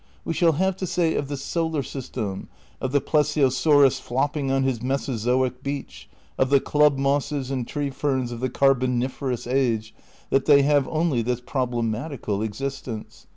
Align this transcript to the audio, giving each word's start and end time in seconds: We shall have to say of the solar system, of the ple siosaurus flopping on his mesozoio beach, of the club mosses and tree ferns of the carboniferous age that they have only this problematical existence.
We 0.25 0.33
shall 0.33 0.53
have 0.53 0.75
to 0.77 0.87
say 0.87 1.13
of 1.13 1.27
the 1.27 1.37
solar 1.37 1.83
system, 1.83 2.49
of 2.81 2.91
the 2.91 2.99
ple 3.01 3.19
siosaurus 3.19 3.99
flopping 4.01 4.49
on 4.49 4.63
his 4.63 4.79
mesozoio 4.79 5.51
beach, 5.61 6.09
of 6.39 6.49
the 6.49 6.59
club 6.59 6.97
mosses 6.97 7.51
and 7.51 7.67
tree 7.67 7.91
ferns 7.91 8.31
of 8.31 8.39
the 8.39 8.49
carboniferous 8.49 9.45
age 9.45 9.93
that 10.31 10.45
they 10.45 10.63
have 10.63 10.87
only 10.87 11.21
this 11.21 11.39
problematical 11.41 12.41
existence. 12.41 13.27